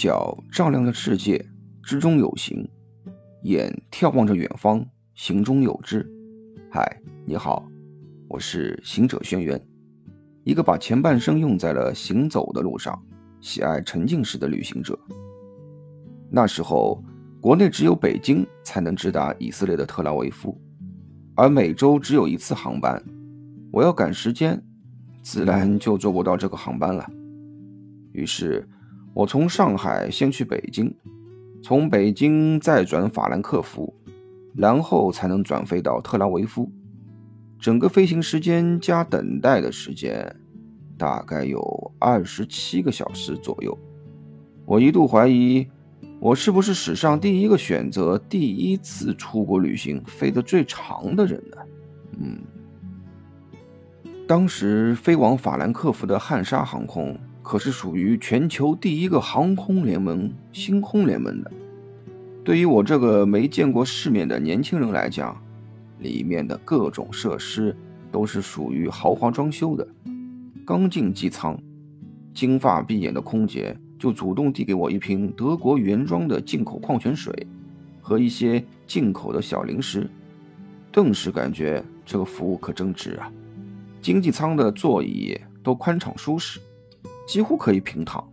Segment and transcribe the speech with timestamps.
[0.00, 1.44] 脚丈量着世界，
[1.82, 2.66] 之中有形；
[3.42, 4.82] 眼眺望着远方，
[5.12, 6.10] 行中有知。
[6.72, 7.68] 嗨，你好，
[8.26, 9.60] 我是行者轩辕，
[10.42, 12.98] 一个把前半生用在了行走的路上，
[13.42, 14.98] 喜爱沉浸式的旅行者。
[16.30, 17.04] 那时候，
[17.38, 20.58] 国内只有北京才能直达以色列的特拉维夫，
[21.34, 23.04] 而每周只有一次航班。
[23.70, 24.58] 我要赶时间，
[25.22, 27.06] 自然就坐不到这个航班了。
[28.12, 28.66] 于是，
[29.12, 30.94] 我从上海先去北京，
[31.62, 33.92] 从北京再转法兰克福，
[34.54, 36.70] 然后才能转飞到特拉维夫。
[37.58, 40.34] 整个飞行时间加等待的时间，
[40.96, 43.76] 大概有二十七个小时左右。
[44.64, 45.66] 我一度怀疑，
[46.20, 51.56] 我是不是史上第一个选择第一次出国旅行飞得最长的人呢？
[52.18, 52.38] 嗯。
[54.26, 57.18] 当时飞往法兰克福的汉莎航空
[57.50, 61.50] 可是属于全球第一个航空联盟——星空联盟的。
[62.44, 65.36] 对于我这个没见过世面的年轻人来讲，
[65.98, 67.76] 里面的各种设施
[68.12, 69.84] 都是属于豪华装修的。
[70.64, 71.60] 刚进机舱，
[72.32, 77.34] 金发碧眼的空姐就主动递给我一瓶德国原装的进口矿泉水
[78.00, 80.08] 和一些进口的小零食，
[80.92, 83.28] 顿时感觉这个服务可真值啊！
[84.00, 86.60] 经济舱的座椅都宽敞舒适，
[87.30, 88.28] 几乎可以平躺，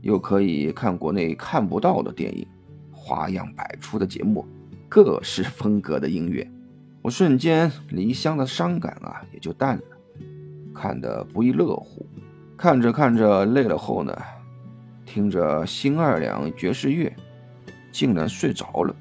[0.00, 2.44] 又可以看国内看不到的电影，
[2.90, 4.44] 花样百出的节目，
[4.88, 6.50] 各式风格的音乐，
[7.02, 9.82] 我瞬间离乡的伤感啊也就淡了，
[10.74, 12.04] 看得不亦乐乎。
[12.56, 14.12] 看着看着累了后呢，
[15.06, 17.14] 听着新二两爵士乐，
[17.92, 18.92] 竟然睡着了，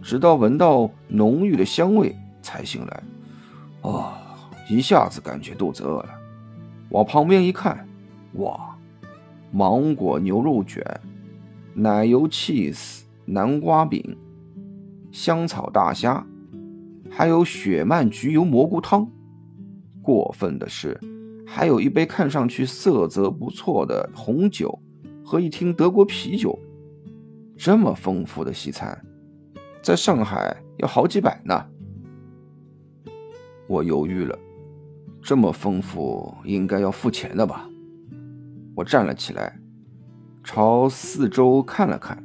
[0.00, 3.02] 直到闻到浓郁的香味才醒来。
[3.82, 4.12] 哦。
[4.68, 6.10] 一下子感觉肚子饿了，
[6.90, 7.84] 往旁边一看，
[8.34, 8.76] 哇，
[9.50, 10.84] 芒果牛肉卷、
[11.74, 14.16] 奶油 cheese 南瓜饼、
[15.10, 16.24] 香草大虾，
[17.10, 19.10] 还有雪漫焗油蘑菇汤。
[20.02, 20.98] 过分的是，
[21.46, 24.78] 还有一杯看上去色泽不错的红酒
[25.24, 26.58] 和一听德国啤酒。
[27.56, 28.98] 这么丰富的西餐，
[29.82, 31.66] 在上海要好几百呢。
[33.68, 34.38] 我犹豫了。
[35.22, 37.69] 这么丰富，应该要付钱的吧？
[38.80, 39.58] 我站了起来，
[40.42, 42.24] 朝四周看了看，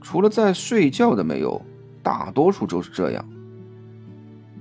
[0.00, 1.60] 除了在睡觉的没有，
[2.04, 3.24] 大多数都是这样。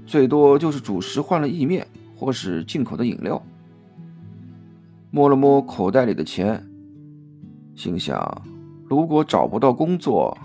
[0.07, 3.39] 最多就是主食换了意面，或是进口的饮料。
[5.11, 6.67] 摸了摸口袋里的钱，
[7.75, 8.41] 心想：
[8.89, 10.35] 如果找不到工作，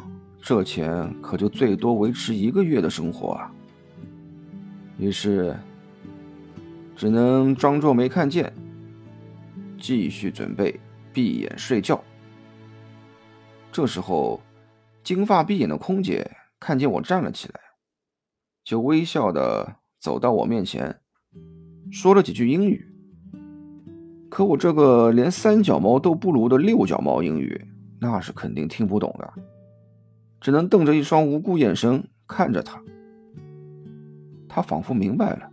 [0.42, 3.50] 这钱可就最多维持一个月的生活啊。
[4.98, 5.56] 于是。
[6.94, 8.50] 只能装作没看见，
[9.78, 10.78] 继续准备
[11.12, 12.02] 闭眼睡觉。
[13.70, 14.40] 这时候，
[15.02, 17.60] 金发碧眼的空姐看见我站了起来，
[18.64, 20.98] 就微笑的走到我面前，
[21.90, 22.84] 说了几句英语。
[24.30, 27.64] 可我这个连三脚猫都不如的六脚猫英语，
[28.00, 29.32] 那是肯定听不懂的，
[30.40, 32.82] 只能瞪着一双无辜眼神看着他。
[34.48, 35.50] 他仿佛明白了。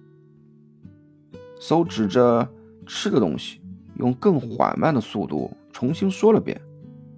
[1.59, 2.49] 手指着
[2.85, 3.61] 吃的东西，
[3.97, 6.59] 用更缓慢的速度重新说了遍。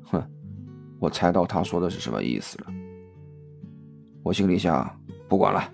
[0.04, 0.24] 哼，
[1.00, 2.68] 我猜到他说的是什么意思了。
[4.24, 5.72] 我心里想，不管了。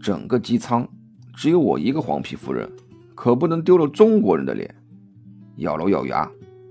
[0.00, 0.88] 整个机舱
[1.34, 2.70] 只有我一个黄皮夫人，
[3.14, 4.74] 可不能丢了中国人的脸。
[5.56, 6.30] 咬了咬牙，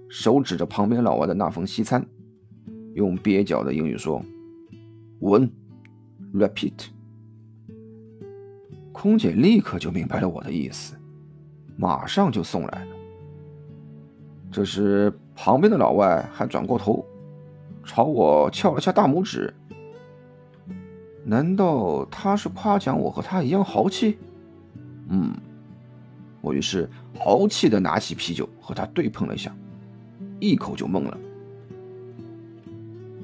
[0.09, 2.05] 手指着旁边老外的那份西餐，
[2.95, 4.23] 用蹩脚的英语说
[5.19, 5.49] 闻
[6.33, 6.87] ，repeat。”
[8.91, 10.95] 空姐立刻就明白了我的意思，
[11.79, 12.87] 马上就送来了。
[14.51, 17.05] 这时，旁边的老外还转过头，
[17.85, 19.53] 朝我翘了下大拇指。
[21.23, 24.17] 难道他是夸奖我和他一样豪气？
[25.07, 25.33] 嗯，
[26.41, 29.55] 我于是豪气的拿起啤酒和他对碰了一下，
[30.41, 31.17] 一口就懵了。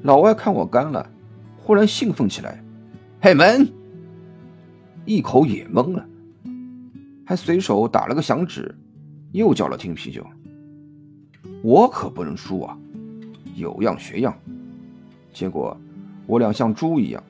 [0.03, 1.09] 老外看我干了，
[1.57, 2.63] 忽然兴奋起来
[3.19, 3.68] ：“嘿，门！”
[5.03, 6.06] 一口也懵了，
[7.25, 8.74] 还随手打了个响指，
[9.31, 10.25] 又叫了听啤酒。
[11.63, 12.77] 我可不能输啊，
[13.56, 14.38] 有样学样。
[15.33, 15.75] 结果
[16.27, 17.24] 我俩像猪一样，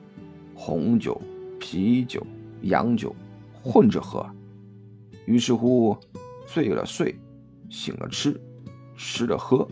[0.54, 1.20] 红酒、
[1.58, 2.24] 啤酒、
[2.60, 3.14] 洋酒
[3.62, 4.24] 混着喝。
[5.24, 5.96] 于是乎，
[6.46, 7.18] 醉了睡，
[7.70, 8.38] 醒了吃，
[8.96, 9.66] 吃了喝。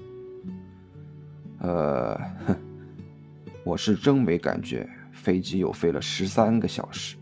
[1.58, 2.56] 呃，哼，
[3.62, 7.16] 我是真没感觉，飞机又飞了十三个小时。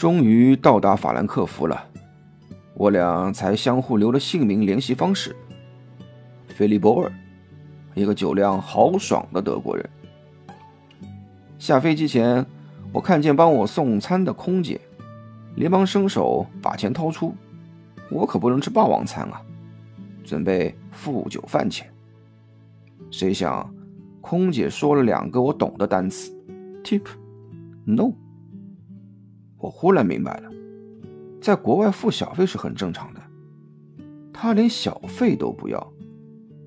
[0.00, 1.78] 终于到达法兰克福了，
[2.72, 5.36] 我俩才相互留了姓名、联系方式。
[6.48, 7.12] 菲利波尔，
[7.94, 9.86] 一个酒量豪爽的德国人。
[11.58, 12.46] 下飞机前，
[12.94, 14.80] 我看见帮我送餐的空姐，
[15.56, 17.34] 连忙伸手把钱掏出。
[18.10, 19.42] 我可不能吃霸王餐啊，
[20.24, 21.86] 准备付酒饭钱。
[23.10, 23.70] 谁想，
[24.22, 26.34] 空姐说了两个我懂的单词
[26.82, 28.10] ：tip，no。
[29.60, 30.50] 我忽然明白了，
[31.40, 33.20] 在国外付小费是很正常的。
[34.32, 35.92] 他连小费都不要，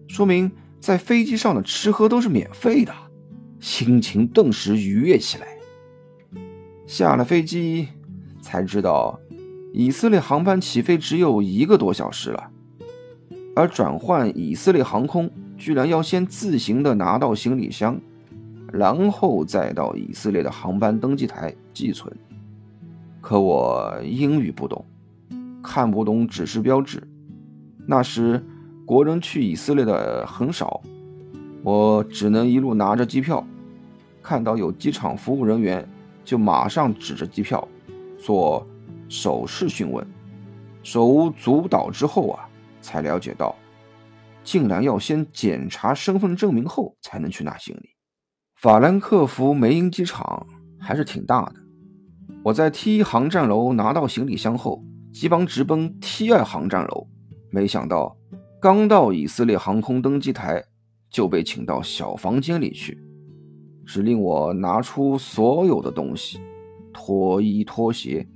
[0.08, 2.94] 说明在飞机上的吃喝都是免费的。
[3.60, 5.48] 心情顿时愉悦起来。
[6.86, 7.88] 下了飞机
[8.42, 9.20] 才知道，
[9.74, 12.52] 以色列航班起飞只有一个多小时了，
[13.56, 18.00] 而转换以色列航空居然要先自行的拿到行李箱，
[18.72, 22.14] 然后再到以色列的航班登记台寄存。
[23.24, 24.86] 可我英语不懂，
[25.64, 27.02] 看不懂指示标志。
[27.88, 28.46] 那时
[28.86, 30.82] 国人去以色列的很少，
[31.64, 33.42] 我只能一路拿着机票。
[34.22, 35.88] 看到有机场服务人员，
[36.26, 37.66] 就马上指着机票
[38.20, 38.68] 做
[39.08, 40.06] 手势询问，
[40.84, 42.46] 手舞足蹈之后啊，
[42.82, 43.56] 才了解到，
[44.44, 47.92] 竟然要先检查身份证明后才能去拿行李。
[48.56, 50.46] 法兰克福梅因机场
[50.78, 51.56] 还是挺大的，
[52.44, 57.08] 我在 T 一航站楼拿到行李箱后，急忙直奔 T 二航站楼，
[57.50, 58.18] 没想到
[58.62, 60.62] 刚到以色列航空登机台，
[61.10, 63.02] 就被请到小房间里去。
[63.86, 66.38] 指令我拿出所有的东西，
[66.92, 68.28] 脱衣脱鞋，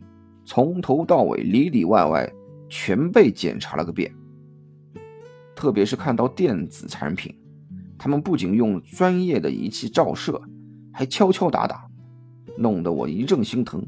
[0.46, 2.32] 从头到尾里里外外
[2.70, 4.10] 全被检查了个遍。
[5.54, 7.36] 特别是看到电子产品，
[7.98, 10.42] 他们不仅用专业的仪器照射，
[10.94, 11.87] 还敲敲打打，
[12.58, 13.86] 弄得我一阵心疼。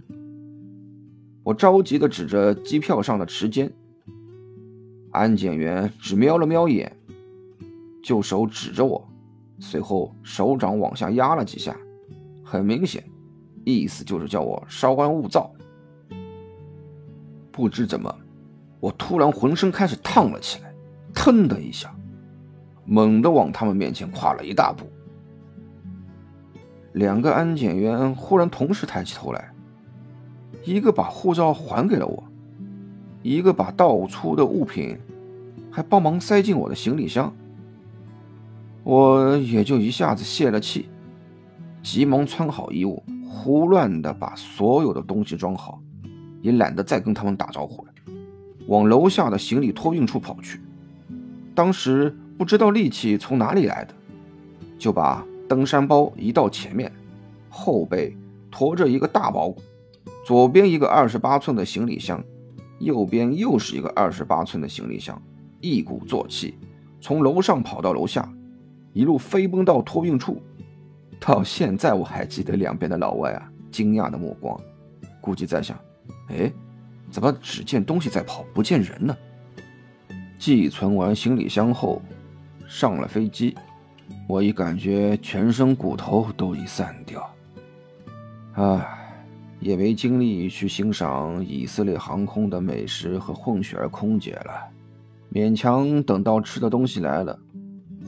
[1.44, 3.72] 我着急地指着机票上的时间，
[5.12, 6.96] 安检员只瞄了瞄眼，
[8.04, 9.04] 就手指着我。
[9.60, 11.76] 随后手掌往下压了几下，
[12.44, 13.04] 很明显，
[13.66, 15.52] 意思就是叫我稍安勿躁。
[17.52, 18.14] 不知怎么，
[18.80, 20.74] 我突然浑身开始烫了起来，
[21.14, 21.94] 腾的一下，
[22.86, 24.86] 猛地往他们面前跨了一大步。
[26.94, 29.52] 两个安检员忽然同时抬起头来，
[30.64, 32.24] 一个把护照还给了我，
[33.22, 34.98] 一个把倒出的物品
[35.72, 37.34] 还帮忙塞进我的行李箱。
[38.84, 40.90] 我也就一下子泄了气，
[41.84, 45.80] 急忙穿好衣物，胡乱的把所有的东西装好，
[46.42, 47.92] 也懒得再跟他们打招呼了，
[48.68, 50.60] 往楼下的行李托运处跑去。
[51.54, 53.94] 当时不知道力气从哪里来的，
[54.80, 56.90] 就把登山包移到前面，
[57.50, 58.16] 后背
[58.52, 59.54] 驮着一个大包，
[60.26, 62.24] 左边一个二十八寸的行李箱，
[62.80, 65.20] 右边又是一个二十八寸的行李箱，
[65.60, 66.54] 一鼓作气
[67.02, 68.32] 从楼上跑到楼下。
[68.92, 70.42] 一路飞奔到托运处，
[71.20, 74.60] 到现在我还记得两边的老外啊惊讶的目光，
[75.22, 75.78] 估计在想：
[76.30, 76.52] 哎，
[77.12, 79.16] 怎么只见东西在跑，不见人呢？
[80.40, 82.02] 寄存完行李箱后，
[82.68, 83.56] 上了飞机，
[84.28, 87.28] 我已感觉全身骨头都已散掉，
[88.54, 88.86] 唉，
[89.60, 94.70] 也没精力去欣赏以色列航空的美食和混血儿空姐了，
[95.34, 97.40] 勉强等到吃的东西来了。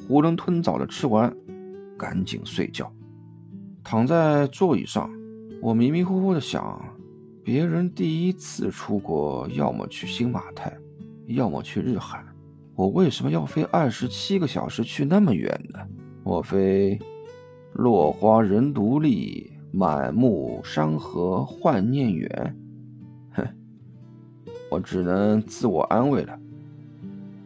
[0.08, 1.34] 囫囵吞枣的吃完，
[1.98, 2.92] 赶紧睡觉。
[3.84, 5.10] 躺在座椅上，
[5.62, 6.80] 我迷迷糊糊的想：
[7.44, 10.72] 别人第一次出国，要么去新马泰，
[11.28, 12.24] 要么去日韩，
[12.76, 15.80] 我为什么要飞二十七个小时去那么远呢？
[16.24, 16.98] 莫非
[17.74, 22.58] 落花人独立，满目山河幻念远？
[23.34, 23.48] 哼，
[24.70, 26.38] 我只能自我安慰了。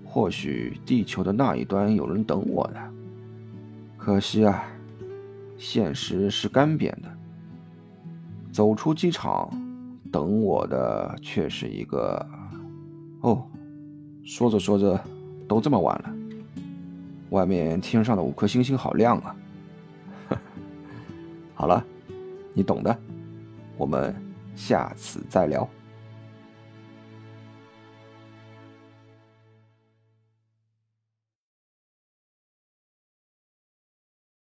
[0.03, 2.79] 或许地球的那一端有人等我呢，
[3.98, 4.63] 可惜啊，
[5.58, 7.12] 现实是干瘪的。
[8.51, 9.50] 走出机场，
[10.10, 12.25] 等我的却是一个……
[13.20, 13.46] 哦，
[14.24, 14.98] 说着说着，
[15.47, 16.13] 都这么晚了，
[17.29, 19.35] 外面天上的五颗星星好亮啊！
[21.53, 21.83] 好了，
[22.53, 22.97] 你懂的，
[23.77, 24.15] 我们
[24.55, 25.67] 下次再聊。